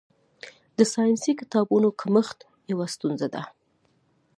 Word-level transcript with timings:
د 0.77 0.79
ساینسي 0.93 1.31
کتابونو 1.39 1.87
کمښت 2.01 2.39
یوه 2.71 2.85
ستونزه 2.93 3.27
ده. 3.33 3.41